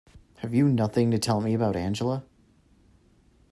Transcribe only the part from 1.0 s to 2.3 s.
to tell me about Angela?